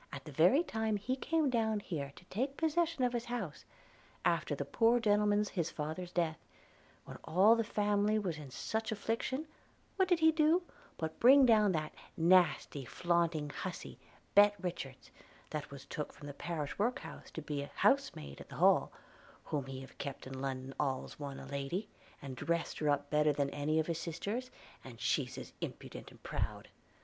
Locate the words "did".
10.06-10.20